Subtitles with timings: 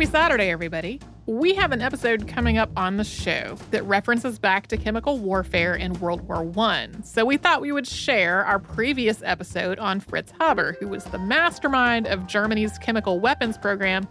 [0.00, 0.98] Happy Saturday, everybody.
[1.26, 5.74] We have an episode coming up on the show that references back to chemical warfare
[5.74, 6.88] in World War I.
[7.04, 11.18] So we thought we would share our previous episode on Fritz Haber, who was the
[11.18, 14.08] mastermind of Germany's chemical weapons program.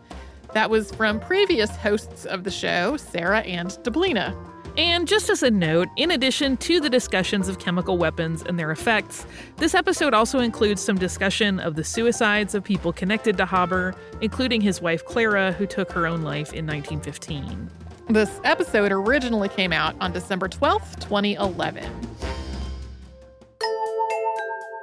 [0.54, 4.38] That was from previous hosts of the show, Sarah and Deblina.
[4.78, 8.72] And just as a note, in addition to the discussions of chemical weapons and their
[8.72, 9.26] effects,
[9.58, 14.62] this episode also includes some discussion of the suicides of people connected to Haber, including
[14.62, 17.70] his wife Clara, who took her own life in 1915.
[18.10, 21.92] This episode originally came out on December 12th, 2011.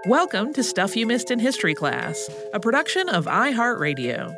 [0.06, 4.36] Welcome to Stuff You Missed in History Class, a production of iHeartRadio.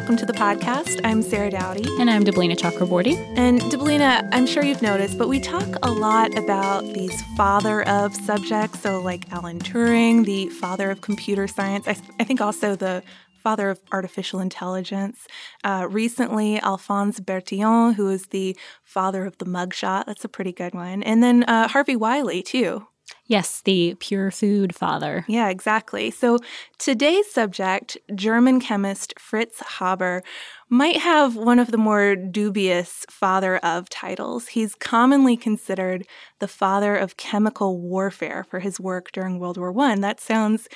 [0.00, 0.98] Welcome to the podcast.
[1.04, 1.84] I'm Sarah Dowdy.
[2.00, 3.16] And I'm Deblina Chakraborty.
[3.36, 8.14] And Deblina, I'm sure you've noticed, but we talk a lot about these father of
[8.14, 8.80] subjects.
[8.80, 11.86] So, like Alan Turing, the father of computer science.
[11.86, 13.02] I, I think also the
[13.42, 15.26] father of artificial intelligence.
[15.64, 20.06] Uh, recently, Alphonse Bertillon, who is the father of the mugshot.
[20.06, 21.02] That's a pretty good one.
[21.02, 22.86] And then uh, Harvey Wiley, too.
[23.30, 25.24] Yes, the pure food father.
[25.28, 26.10] Yeah, exactly.
[26.10, 26.38] So
[26.78, 30.24] today's subject, German chemist Fritz Haber,
[30.68, 34.48] might have one of the more dubious father of titles.
[34.48, 36.08] He's commonly considered
[36.40, 39.94] the father of chemical warfare for his work during World War I.
[39.94, 40.66] That sounds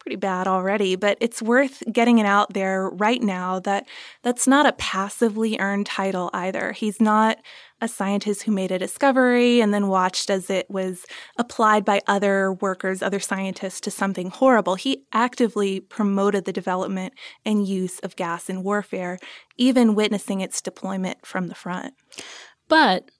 [0.00, 3.86] pretty bad already, but it's worth getting it out there right now that
[4.22, 6.72] that's not a passively earned title either.
[6.72, 7.38] He's not
[7.80, 11.06] a scientist who made a discovery and then watched as it was
[11.38, 14.74] applied by other workers, other scientists to something horrible.
[14.74, 19.18] He actively promoted the development and use of gas in warfare,
[19.56, 21.94] even witnessing its deployment from the front.
[22.68, 23.10] But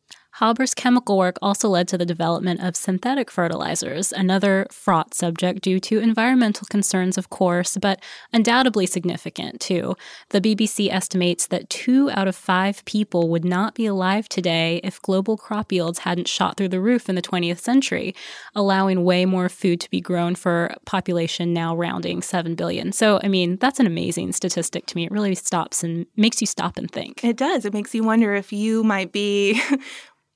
[0.40, 5.78] Haber's chemical work also led to the development of synthetic fertilizers, another fraught subject due
[5.80, 8.02] to environmental concerns, of course, but
[8.32, 9.96] undoubtedly significant too.
[10.30, 15.02] The BBC estimates that two out of five people would not be alive today if
[15.02, 18.14] global crop yields hadn't shot through the roof in the 20th century,
[18.54, 22.92] allowing way more food to be grown for a population now rounding 7 billion.
[22.92, 25.04] So, I mean, that's an amazing statistic to me.
[25.04, 27.22] It really stops and makes you stop and think.
[27.22, 27.66] It does.
[27.66, 29.60] It makes you wonder if you might be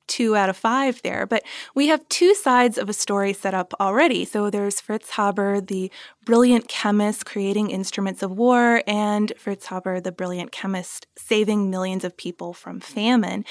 [0.06, 1.26] two out of five there.
[1.26, 1.42] But
[1.74, 4.24] we have two sides of a story set up already.
[4.24, 5.90] So there's Fritz Haber, the
[6.24, 12.16] brilliant chemist creating instruments of war, and Fritz Haber, the brilliant chemist saving millions of
[12.16, 13.44] people from famine.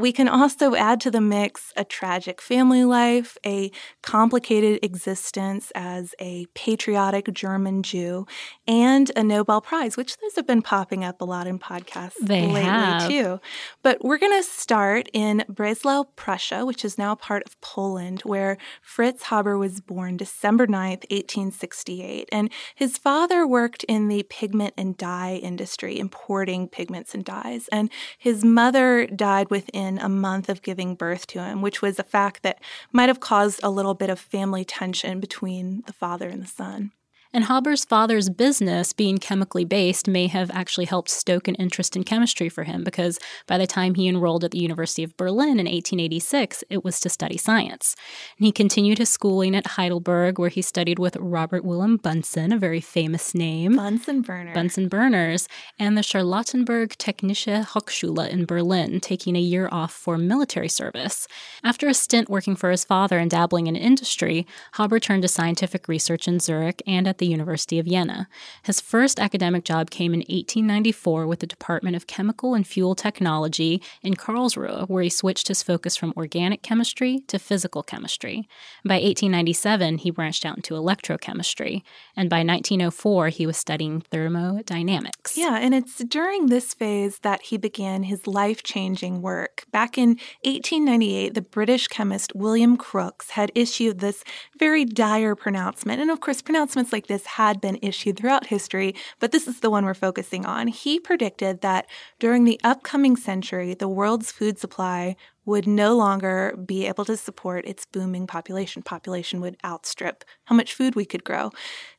[0.00, 3.70] We can also add to the mix a tragic family life, a
[4.02, 8.26] complicated existence as a patriotic German Jew,
[8.66, 12.46] and a Nobel Prize, which those have been popping up a lot in podcasts they
[12.46, 13.08] lately have.
[13.08, 13.40] too.
[13.82, 18.56] But we're going to start in Breslau, Prussia, which is now part of Poland, where
[18.80, 22.28] Fritz Haber was born December 9th, 1868.
[22.32, 27.68] And his father worked in the pigment and dye industry, importing pigments and dyes.
[27.70, 32.04] And his mother died within a month of giving birth to him, which was a
[32.04, 32.60] fact that
[32.92, 36.92] might have caused a little bit of family tension between the father and the son.
[37.32, 42.02] And Haber's father's business, being chemically based, may have actually helped stoke an interest in
[42.02, 45.66] chemistry for him because by the time he enrolled at the University of Berlin in
[45.66, 47.94] 1886, it was to study science.
[48.36, 52.58] And he continued his schooling at Heidelberg, where he studied with Robert Wilhelm Bunsen, a
[52.58, 53.76] very famous name.
[53.76, 54.52] Bunsen burner.
[54.52, 55.46] Bunsen burners,
[55.78, 61.28] and the Charlottenburg Technische Hochschule in Berlin, taking a year off for military service.
[61.62, 65.86] After a stint working for his father and dabbling in industry, Haber turned to scientific
[65.86, 68.28] research in Zurich and at the University of Vienna.
[68.64, 73.80] His first academic job came in 1894 with the Department of Chemical and Fuel Technology
[74.02, 78.48] in Karlsruhe, where he switched his focus from organic chemistry to physical chemistry.
[78.84, 81.82] By 1897, he branched out into electrochemistry,
[82.16, 85.36] and by 1904, he was studying thermodynamics.
[85.36, 89.64] Yeah, and it's during this phase that he began his life changing work.
[89.70, 94.24] Back in 1898, the British chemist William Crookes had issued this
[94.58, 96.00] very dire pronouncement.
[96.00, 99.68] And of course, pronouncements like this had been issued throughout history, but this is the
[99.68, 100.68] one we're focusing on.
[100.68, 101.88] He predicted that
[102.20, 107.66] during the upcoming century, the world's food supply would no longer be able to support
[107.66, 108.82] its booming population.
[108.82, 111.50] Population would outstrip how much food we could grow.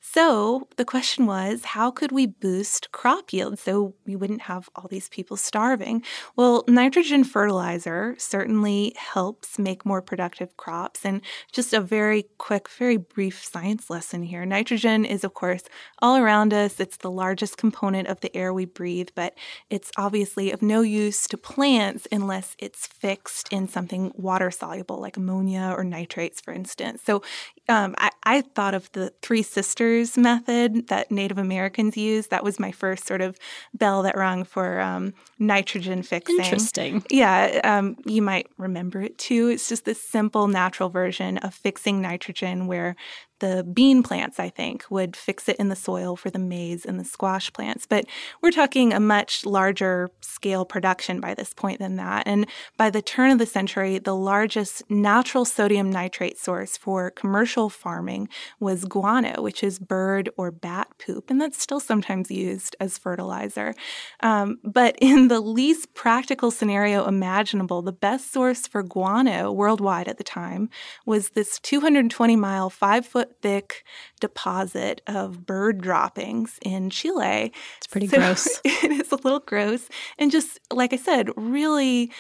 [0.04, 4.88] So the question was how could we boost crop yield so we wouldn't have all
[4.90, 6.04] these people starving?
[6.36, 11.06] Well, nitrogen fertilizer certainly helps make more productive crops.
[11.06, 11.22] And
[11.52, 15.64] just a very quick, very brief science lesson here nitrogen is, of course,
[16.00, 16.80] all around us.
[16.80, 19.36] It's the largest component of the air we breathe, but
[19.70, 25.16] it's obviously of no use to plants unless it's fixed in something water soluble, like
[25.16, 27.04] ammonia or nitrates, for instance.
[27.06, 27.22] So
[27.70, 32.28] um, I, I, thought of the Three Sisters method that Native Americans use.
[32.28, 33.38] That was my first sort of
[33.74, 36.38] bell that rung for um, nitrogen fixing.
[36.38, 37.04] Interesting.
[37.10, 39.50] Yeah, um, you might remember it too.
[39.50, 42.96] It's just this simple, natural version of fixing nitrogen where
[43.42, 47.00] the bean plants, I think, would fix it in the soil for the maize and
[47.00, 47.86] the squash plants.
[47.86, 48.06] But
[48.42, 52.28] we're talking a much larger scale production by this point than that.
[52.28, 52.48] And
[52.78, 58.30] by the turn of the century, the largest natural sodium nitrate source for commercial farming
[58.60, 61.30] was guano, which is bird or bat poop.
[61.32, 63.74] And that's still sometimes used as fertilizer.
[64.20, 70.20] Um, but in the least practical scenario imaginable, the best source for guano worldwide at
[70.20, 70.70] the time
[71.08, 73.84] was this 220 mile, five foot thick
[74.20, 77.52] deposit of bird droppings in Chile.
[77.78, 78.48] It's pretty so gross.
[78.64, 79.88] it is a little gross.
[80.18, 82.12] And just like I said, really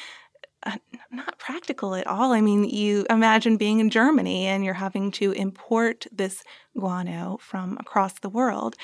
[0.64, 0.78] uh,
[1.12, 2.34] not practical at all.
[2.34, 6.44] I mean, you imagine being in Germany and you're having to import this
[6.78, 8.76] guano from across the world.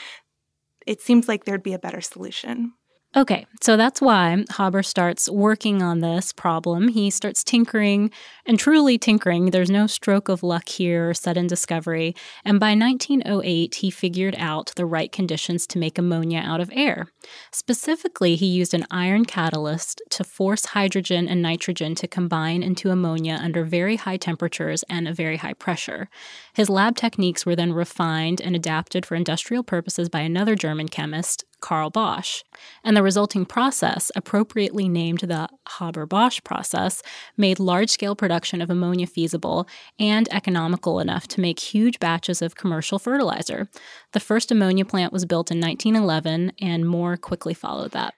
[0.87, 2.73] It seems like there'd be a better solution.
[3.17, 6.89] Okay, so that's why Haber starts working on this problem.
[6.89, 8.11] He starts tinkering
[8.45, 9.49] and truly tinkering.
[9.49, 12.15] There's no stroke of luck here or sudden discovery.
[12.45, 17.07] And by 1908, he figured out the right conditions to make ammonia out of air.
[17.51, 23.39] Specifically, he used an iron catalyst to force hydrogen and nitrogen to combine into ammonia
[23.41, 26.07] under very high temperatures and a very high pressure.
[26.53, 31.45] His lab techniques were then refined and adapted for industrial purposes by another German chemist,
[31.61, 32.43] Carl Bosch.
[32.83, 37.01] And the resulting process, appropriately named the Haber Bosch process,
[37.35, 39.67] made large scale production of ammonia feasible
[39.99, 43.69] and economical enough to make huge batches of commercial fertilizer.
[44.13, 48.13] The first ammonia plant was built in 1911, and more quickly followed that.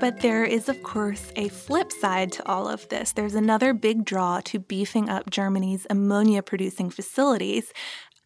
[0.00, 3.12] But there is, of course, a flip side to all of this.
[3.12, 7.70] There's another big draw to beefing up Germany's ammonia producing facilities.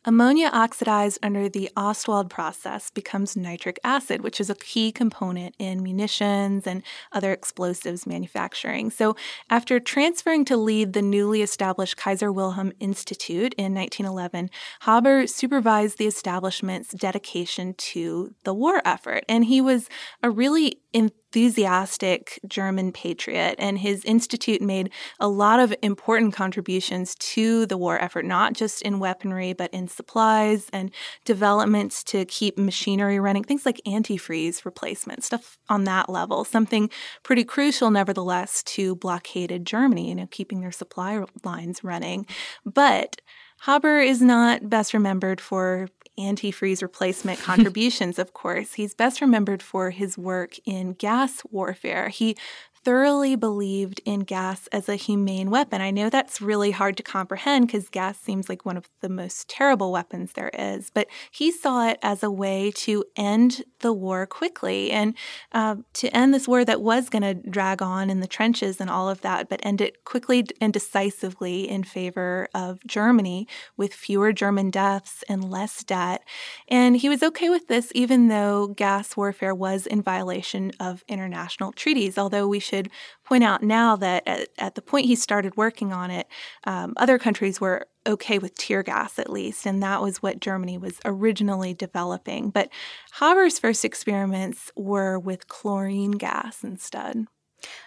[0.06, 5.82] Ammonia oxidized under the Ostwald process becomes nitric acid, which is a key component in
[5.82, 8.90] munitions and other explosives manufacturing.
[8.90, 9.16] So,
[9.48, 14.50] after transferring to lead the newly established Kaiser Wilhelm Institute in 1911,
[14.82, 19.24] Haber supervised the establishment's dedication to the war effort.
[19.26, 19.88] And he was
[20.22, 21.23] a really enthusiastic
[22.46, 24.90] German patriot, and his institute made
[25.20, 29.88] a lot of important contributions to the war effort, not just in weaponry, but in
[29.88, 30.90] supplies and
[31.24, 36.90] developments to keep machinery running, things like antifreeze replacement, stuff on that level, something
[37.22, 42.26] pretty crucial, nevertheless, to blockaded Germany, you know, keeping their supply lines running.
[42.64, 43.20] But
[43.66, 45.88] Haber is not best remembered for
[46.18, 48.74] antifreeze replacement contributions, of course.
[48.74, 52.08] He's best remembered for his work in gas warfare.
[52.08, 52.36] He
[52.84, 55.80] thoroughly believed in gas as a humane weapon.
[55.80, 59.48] I know that's really hard to comprehend because gas seems like one of the most
[59.48, 64.26] terrible weapons there is, but he saw it as a way to end the war
[64.26, 65.14] quickly and
[65.52, 68.90] uh, to end this war that was going to drag on in the trenches and
[68.90, 73.48] all of that, but end it quickly and decisively in favor of Germany
[73.78, 76.22] with fewer German deaths and less debt.
[76.68, 81.72] And he was okay with this, even though gas warfare was in violation of international
[81.72, 82.90] treaties, although we should should
[83.24, 86.26] point out now that at, at the point he started working on it,
[86.64, 90.76] um, other countries were okay with tear gas at least, and that was what Germany
[90.76, 92.50] was originally developing.
[92.50, 92.68] But
[93.18, 97.26] Haber's first experiments were with chlorine gas instead.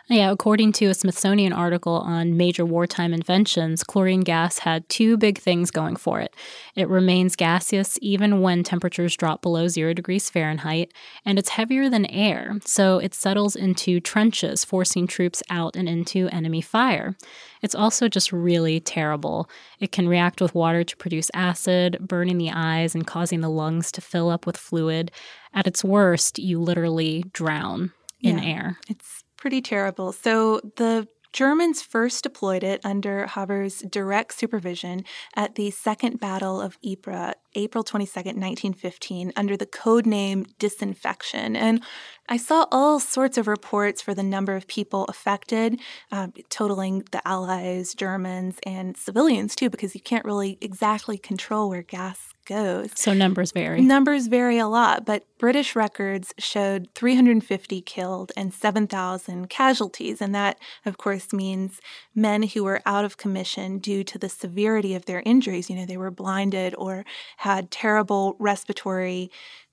[0.10, 5.38] Yeah, according to a Smithsonian article on major wartime inventions, chlorine gas had two big
[5.38, 6.34] things going for it.
[6.76, 10.94] It remains gaseous even when temperatures drop below zero degrees Fahrenheit,
[11.26, 16.30] and it's heavier than air, so it settles into trenches, forcing troops out and into
[16.30, 17.18] enemy fire.
[17.62, 19.50] It's also just really terrible.
[19.82, 23.92] It can react with water to produce acid, burning the eyes and causing the lungs
[23.92, 25.12] to fill up with fluid.
[25.54, 27.92] At its worst, you literally drown
[28.22, 28.80] in yeah, air.
[28.88, 30.12] It's pretty terrible.
[30.12, 35.04] So the Germans first deployed it under Haber's direct supervision
[35.36, 41.56] at the Second Battle of Ypres, April 22nd, 1915, under the code name Disinfection.
[41.56, 41.84] And
[42.30, 45.80] I saw all sorts of reports for the number of people affected,
[46.12, 51.84] uh, totaling the Allies, Germans, and civilians too, because you can't really exactly control where
[51.84, 52.90] gas goes.
[52.96, 53.82] So numbers vary.
[53.82, 60.22] Numbers vary a lot, but British records showed 350 killed and 7,000 casualties.
[60.22, 61.80] And that, of course, means
[62.16, 65.70] men who were out of commission due to the severity of their injuries.
[65.70, 67.06] You know, they were blinded or
[67.38, 69.30] had terrible respiratory.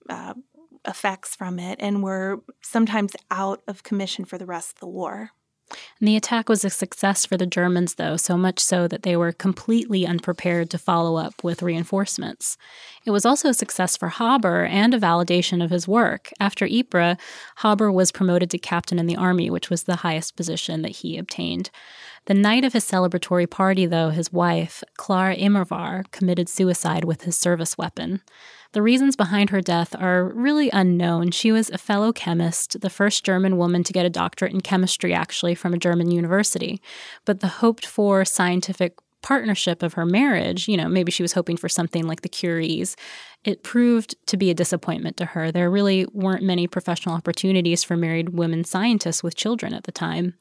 [0.08, 0.34] Uh,
[0.86, 5.30] effects from it and were sometimes out of commission for the rest of the war.
[5.98, 9.16] And the attack was a success for the Germans, though, so much so that they
[9.16, 12.56] were completely unprepared to follow up with reinforcements.
[13.04, 16.30] It was also a success for Haber and a validation of his work.
[16.38, 17.16] After Ypres,
[17.62, 21.18] Haber was promoted to captain in the army, which was the highest position that he
[21.18, 21.70] obtained.
[22.26, 27.36] The night of his celebratory party, though, his wife, Clara Immerwahr, committed suicide with his
[27.36, 28.22] service weapon.
[28.74, 31.30] The reasons behind her death are really unknown.
[31.30, 35.14] She was a fellow chemist, the first German woman to get a doctorate in chemistry,
[35.14, 36.82] actually, from a German university.
[37.24, 41.56] But the hoped for scientific partnership of her marriage, you know, maybe she was hoping
[41.56, 42.96] for something like the Curies,
[43.44, 45.52] it proved to be a disappointment to her.
[45.52, 50.34] There really weren't many professional opportunities for married women scientists with children at the time.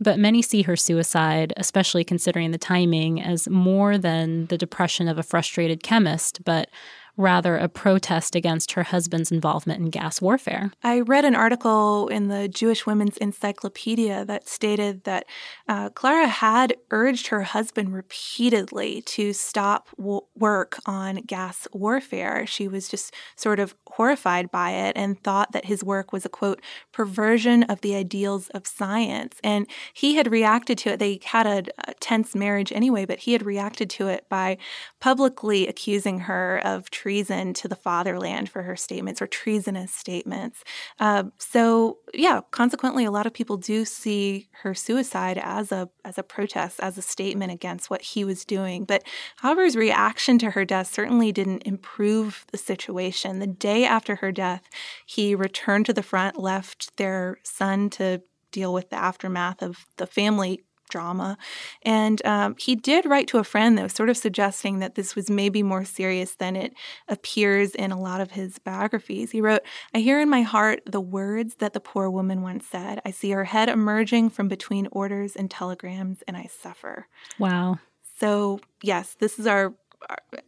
[0.00, 5.18] But many see her suicide, especially considering the timing, as more than the depression of
[5.18, 6.70] a frustrated chemist, but
[7.16, 10.72] rather a protest against her husband's involvement in gas warfare.
[10.82, 15.26] I read an article in the Jewish Women's Encyclopedia that stated that
[15.68, 22.46] uh, Clara had urged her husband repeatedly to stop w- work on gas warfare.
[22.46, 26.28] She was just sort of horrified by it and thought that his work was a
[26.28, 26.60] quote,
[26.92, 29.38] perversion of the ideals of science.
[29.44, 30.98] And he had reacted to it.
[30.98, 34.58] They had a, a tense marriage anyway, but he had reacted to it by
[35.00, 40.64] publicly accusing her of treason to the fatherland for her statements or treasonous statements.
[40.98, 46.16] Uh, so yeah, consequently, a lot of people do see her suicide as a as
[46.16, 48.84] a protest, as a statement against what he was doing.
[48.84, 49.02] But
[49.42, 53.38] Haber's reaction to her death certainly didn't improve the situation.
[53.38, 54.62] The day after her death,
[55.04, 60.06] he returned to the front, left their son to deal with the aftermath of the
[60.06, 61.36] family drama.
[61.82, 65.28] And um, he did write to a friend, though, sort of suggesting that this was
[65.28, 66.72] maybe more serious than it
[67.08, 69.32] appears in a lot of his biographies.
[69.32, 73.00] He wrote, I hear in my heart the words that the poor woman once said.
[73.04, 77.08] I see her head emerging from between orders and telegrams, and I suffer.
[77.40, 77.80] Wow.
[78.20, 79.74] So, yes, this is our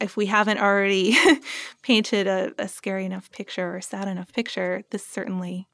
[0.00, 1.16] if we haven't already
[1.82, 5.66] painted a, a, scary enough picture or sad enough picture, this certainly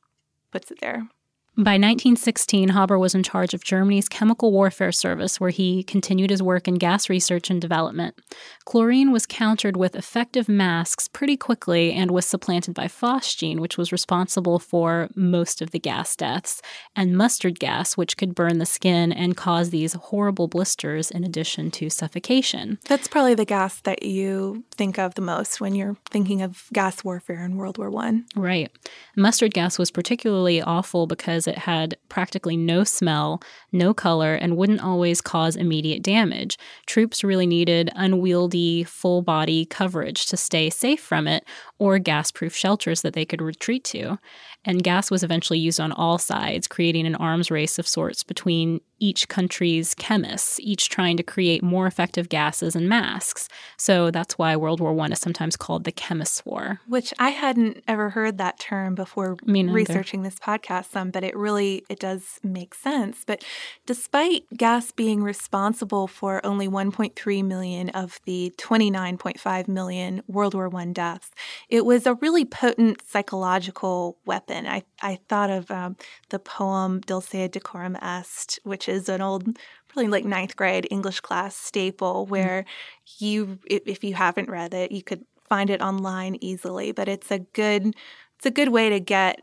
[0.52, 1.09] puts it there.
[1.55, 6.43] By 1916, Haber was in charge of Germany's Chemical Warfare Service, where he continued his
[6.43, 8.19] work in gas research and development.
[8.65, 13.93] Chlorine was countered with effective masks pretty quickly and was supplanted by phosgene, which was
[13.93, 16.63] responsible for most of the gas deaths,
[16.97, 21.71] and mustard gas, which could burn the skin and cause these horrible blisters in addition
[21.73, 22.79] to suffocation.
[22.89, 27.05] That's probably the gas that you think of the most when you're thinking of gas
[27.05, 28.25] warfare in World War One.
[28.35, 28.71] Right.
[29.19, 34.57] Mustard gas was particularly awful because because it had practically no smell, no color, and
[34.57, 36.57] wouldn't always cause immediate damage.
[36.87, 41.45] Troops really needed unwieldy, full body coverage to stay safe from it,
[41.79, 44.19] or gas proof shelters that they could retreat to.
[44.65, 48.81] And gas was eventually used on all sides, creating an arms race of sorts between
[49.03, 53.49] each country's chemists, each trying to create more effective gases and masks.
[53.77, 56.81] So that's why World War I is sometimes called the Chemists' War.
[56.87, 61.85] Which I hadn't ever heard that term before researching this podcast some, but it really
[61.89, 63.25] it does make sense.
[63.27, 63.45] But
[63.87, 70.87] despite gas being responsible for only 1.3 million of the 29.5 million World War I
[70.87, 71.33] deaths,
[71.69, 74.69] it was a really potent psychological weapon.
[74.69, 75.97] I, I thought of um,
[76.29, 79.59] the poem Dulce Decorum Est, which is an old
[79.89, 82.31] probably like ninth grade English class staple mm-hmm.
[82.31, 83.25] where mm-hmm.
[83.25, 86.93] you if you haven't read it, you could find it online easily.
[86.93, 87.95] But it's a good
[88.37, 89.41] it's a good way to get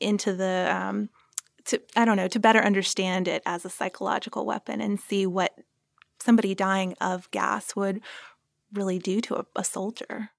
[0.00, 1.08] into the um,
[1.66, 5.52] to I don't know to better understand it as a psychological weapon and see what
[6.20, 8.00] somebody dying of gas would
[8.72, 10.30] really do to a, a soldier.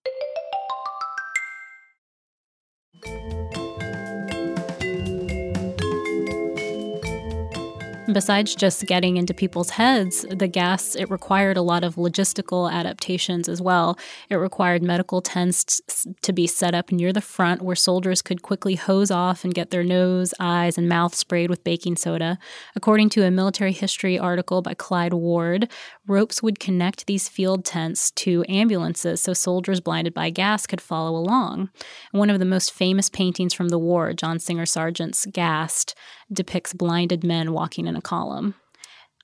[8.13, 13.50] Besides just getting into people's heads, the gas, it required a lot of logistical adaptations
[13.50, 13.98] as well.
[14.29, 15.82] It required medical tents
[16.22, 19.72] to be set up near the front where soldiers could quickly hose off and get
[19.72, 22.38] their nose, eyes, and mouth sprayed with baking soda.
[22.75, 25.72] According to a military history article by Clyde Ward,
[26.05, 31.17] ropes would connect these field tents to ambulances so soldiers blinded by gas could follow
[31.17, 31.70] along.
[32.12, 35.96] One of the most famous paintings from the war, John Singer Sargent's Gassed,
[36.32, 38.56] depicts blinded men walking in a column.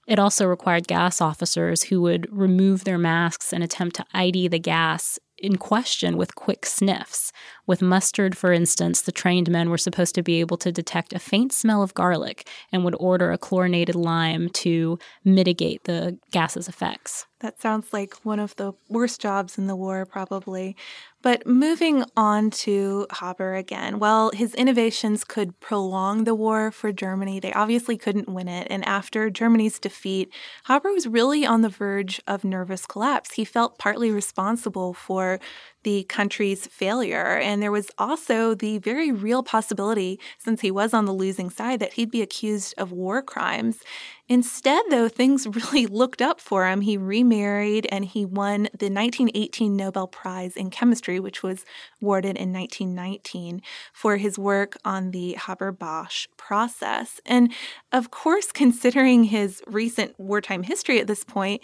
[0.08, 4.58] It also required gas officers who would remove their masks and attempt to ID the
[4.58, 7.32] gas in question with quick sniffs.
[7.70, 11.20] With mustard, for instance, the trained men were supposed to be able to detect a
[11.20, 17.28] faint smell of garlic and would order a chlorinated lime to mitigate the gas's effects.
[17.42, 20.76] That sounds like one of the worst jobs in the war, probably.
[21.22, 27.40] But moving on to Haber again, well, his innovations could prolong the war for Germany.
[27.40, 28.68] They obviously couldn't win it.
[28.70, 30.34] And after Germany's defeat,
[30.68, 33.34] Haber was really on the verge of nervous collapse.
[33.34, 35.40] He felt partly responsible for
[35.84, 37.38] the country's failure.
[37.38, 41.80] And there was also the very real possibility, since he was on the losing side,
[41.80, 43.80] that he'd be accused of war crimes.
[44.28, 46.82] Instead, though, things really looked up for him.
[46.82, 51.66] He remarried and he won the 1918 Nobel Prize in Chemistry, which was
[52.02, 53.62] awarded in 1919,
[53.94, 57.20] for his work on the Haber Bosch process.
[57.26, 57.54] And
[57.92, 61.62] of course, considering his recent wartime history at this point,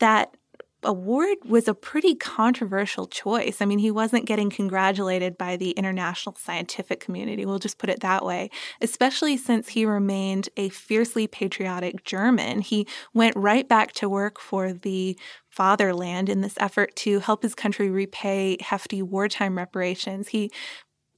[0.00, 0.36] that
[0.82, 3.60] award was a pretty controversial choice.
[3.60, 8.00] I mean, he wasn't getting congratulated by the international scientific community, we'll just put it
[8.00, 12.60] that way, especially since he remained a fiercely patriotic German.
[12.60, 15.18] He went right back to work for the
[15.50, 20.28] fatherland in this effort to help his country repay hefty wartime reparations.
[20.28, 20.52] He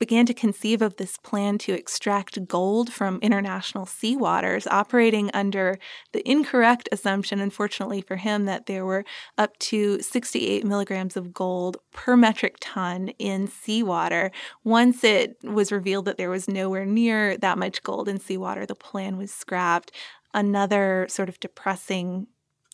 [0.00, 5.78] began to conceive of this plan to extract gold from international seawaters, operating under
[6.12, 9.04] the incorrect assumption, unfortunately for him, that there were
[9.36, 14.32] up to 68 milligrams of gold per metric ton in seawater.
[14.64, 18.74] Once it was revealed that there was nowhere near that much gold in seawater, the
[18.74, 19.92] plan was scrapped.
[20.32, 22.26] Another sort of depressing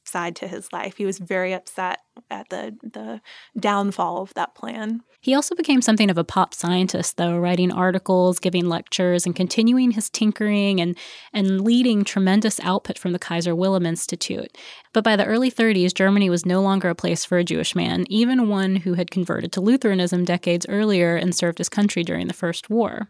[0.05, 0.97] side to his life.
[0.99, 2.01] He was very upset
[2.31, 3.21] at the the
[3.59, 5.03] downfall of that plan.
[5.27, 9.91] He also became something of a pop scientist, though, writing articles, giving lectures, and continuing
[9.91, 10.97] his tinkering and,
[11.33, 14.57] and leading tremendous output from the Kaiser Wilhelm Institute.
[14.93, 18.05] But by the early 30s, Germany was no longer a place for a Jewish man,
[18.09, 22.33] even one who had converted to Lutheranism decades earlier and served his country during the
[22.33, 23.09] First War.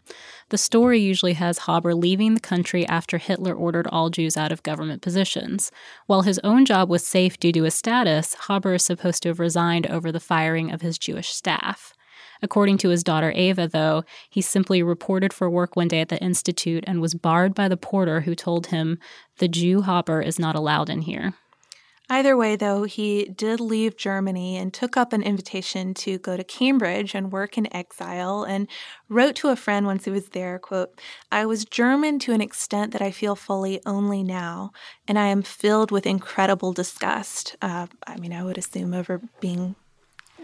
[0.49, 4.63] The story usually has Haber leaving the country after Hitler ordered all Jews out of
[4.63, 5.71] government positions.
[6.07, 9.39] While his own job was safe due to his status, Haber is supposed to have
[9.39, 11.93] resigned over the firing of his Jewish staff.
[12.41, 16.21] According to his daughter Eva, though, he simply reported for work one day at the
[16.21, 18.97] Institute and was barred by the porter who told him,
[19.37, 21.33] The Jew Haber is not allowed in here.
[22.09, 26.43] Either way, though, he did leave Germany and took up an invitation to go to
[26.43, 28.67] Cambridge and work in exile and
[29.09, 32.93] wrote to a friend once he was there, quote, I was German to an extent
[32.93, 34.71] that I feel fully only now,
[35.05, 37.57] and I am filled with incredible disgust.
[37.61, 39.75] Uh, I mean, I would assume over being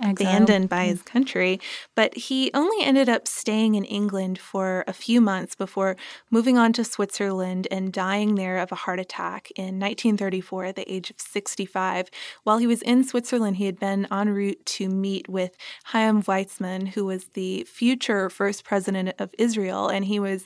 [0.02, 1.60] abandoned by his country.
[1.96, 5.96] But he only ended up staying in England for a few months before
[6.30, 10.94] moving on to Switzerland and dying there of a heart attack in 1934 at the
[10.94, 12.10] age of 65.
[12.44, 16.90] While he was in Switzerland, he had been en route to meet with Chaim Weizmann,
[16.90, 20.46] who was the future first president of Israel, and he was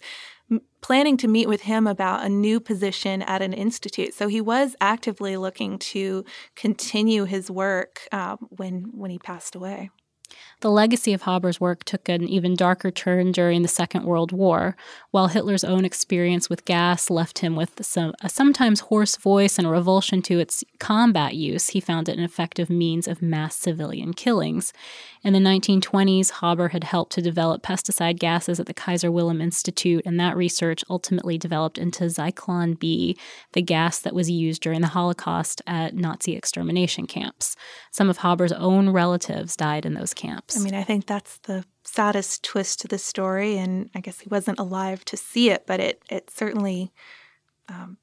[0.88, 4.14] planning to meet with him about a new position at an institute.
[4.14, 6.24] So he was actively looking to
[6.56, 9.90] continue his work uh, when when he passed away.
[10.62, 14.76] The legacy of Haber's work took an even darker turn during the Second World War.
[15.12, 19.68] While Hitler's own experience with gas left him with some, a sometimes hoarse voice and
[19.68, 24.16] a revulsion to its combat use, he found it an effective means of mass civilian
[24.16, 24.74] killings.
[25.24, 30.02] In the 1920s, Haber had helped to develop pesticide gases at the Kaiser Wilhelm Institute,
[30.08, 33.16] and that research ultimately developed into Zyklon B,
[33.54, 37.56] the gas that was used during the Holocaust at Nazi extermination camps.
[37.92, 40.47] Some of Haber's own relatives died in those camps.
[40.56, 44.30] I mean, I think that's the saddest twist to the story, and I guess he
[44.30, 46.94] wasn't alive to see it, but it it certainly,
[47.68, 47.98] um,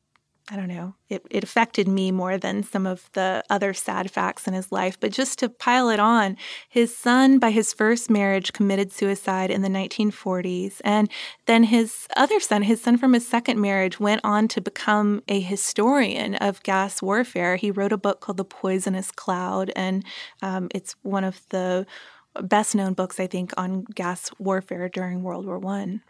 [0.50, 4.46] I don't know, it it affected me more than some of the other sad facts
[4.46, 5.00] in his life.
[5.00, 6.37] But just to pile it on,
[6.68, 11.11] his son, by his first marriage, committed suicide in the 1940s, and
[11.46, 15.40] then his other son, his son from his second marriage, went on to become a
[15.40, 17.57] historian of gas warfare.
[17.57, 20.04] He wrote a book called The Poisonous Cloud, and
[20.42, 21.87] um, it's one of the
[22.42, 26.03] best known books, I think, on gas warfare during World War One.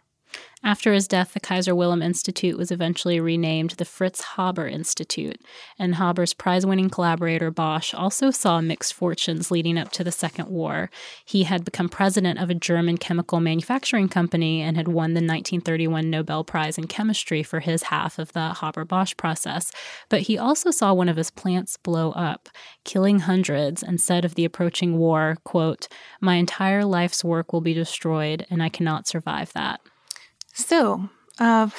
[0.65, 5.39] After his death, the Kaiser Wilhelm Institute was eventually renamed the Fritz Haber Institute,
[5.77, 10.49] and Haber's prize winning collaborator Bosch also saw mixed fortunes leading up to the Second
[10.49, 10.89] War.
[11.23, 16.09] He had become president of a German chemical manufacturing company and had won the 1931
[16.09, 19.71] Nobel Prize in Chemistry for his half of the Haber Bosch process.
[20.09, 22.49] But he also saw one of his plants blow up,
[22.83, 25.87] killing hundreds, and said of the approaching war, quote,
[26.19, 29.79] My entire life's work will be destroyed, and I cannot survive that.
[30.55, 31.69] So, uh,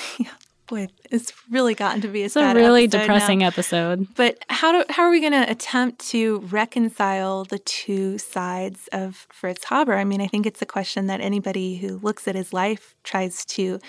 [0.66, 3.46] boy, it's really gotten to be a it's a really episode depressing now.
[3.48, 4.06] episode.
[4.14, 9.26] But how do how are we going to attempt to reconcile the two sides of
[9.32, 9.94] Fritz Haber?
[9.94, 13.44] I mean, I think it's a question that anybody who looks at his life tries
[13.46, 13.80] to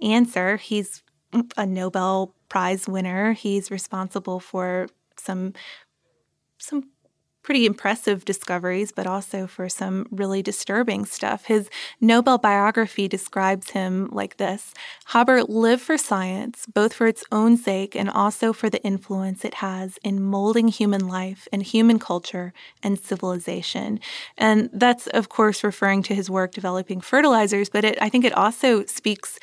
[0.00, 0.56] answer.
[0.56, 1.02] He's
[1.56, 3.32] a Nobel Prize winner.
[3.32, 5.52] He's responsible for some
[6.58, 6.90] some
[7.46, 11.44] pretty impressive discoveries, but also for some really disturbing stuff.
[11.44, 14.74] His Nobel biography describes him like this
[15.12, 19.54] Haber lived for science, both for its own sake and also for the influence it
[19.54, 24.00] has in molding human life and human culture and civilization.
[24.36, 28.36] And that's, of course, referring to his work developing fertilizers, but it, I think it
[28.36, 29.38] also speaks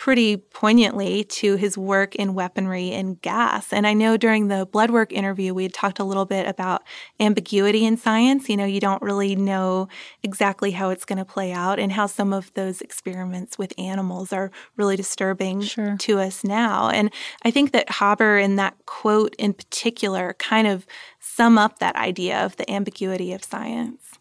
[0.00, 3.70] pretty poignantly to his work in weaponry and gas.
[3.70, 6.84] And I know during the blood work interview, we had talked a little bit about
[7.20, 8.48] ambiguity in science.
[8.48, 9.88] You know, you don't really know
[10.22, 14.32] exactly how it's going to play out and how some of those experiments with animals
[14.32, 15.98] are really disturbing Sure.
[15.98, 16.88] to us now.
[16.88, 20.86] And I think that Haber, in that quote in particular, kind of
[21.18, 24.18] sum up that idea of the ambiguity of science.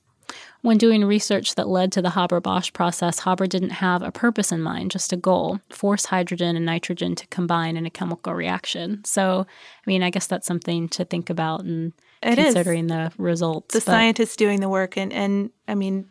[0.62, 4.52] When doing research that led to the Haber Bosch process, Haber didn't have a purpose
[4.52, 9.02] in mind, just a goal force hydrogen and nitrogen to combine in a chemical reaction.
[9.06, 13.74] So, I mean, I guess that's something to think about and It considering the results.
[13.74, 16.08] the but- scientists doing the work and and I mean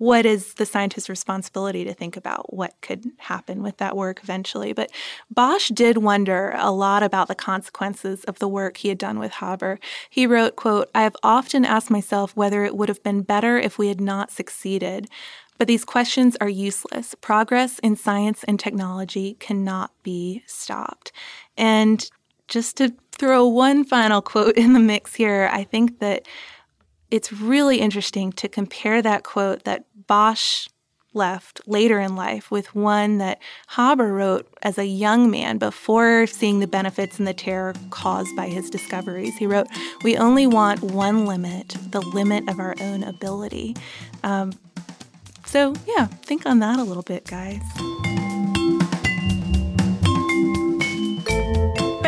[0.00, 4.72] what is the scientist's responsibility to think about what could happen with that work eventually
[4.72, 4.90] but
[5.30, 9.32] Bosch did wonder a lot about the consequences of the work he had done with
[9.32, 13.58] Haber he wrote quote I have often asked myself whether it would have been better
[13.58, 15.06] if we had not succeeded
[15.58, 17.14] but these questions are useless.
[17.20, 21.12] Progress in science and technology cannot be stopped.
[21.58, 22.10] And
[22.48, 26.26] just to throw one final quote in the mix here, I think that
[27.10, 30.66] it's really interesting to compare that quote that Bosch
[31.14, 33.38] left later in life with one that
[33.76, 38.48] Haber wrote as a young man before seeing the benefits and the terror caused by
[38.48, 39.36] his discoveries.
[39.36, 39.68] He wrote,
[40.02, 43.76] We only want one limit, the limit of our own ability.
[44.24, 44.50] Um,
[45.46, 47.62] so, yeah, think on that a little bit, guys.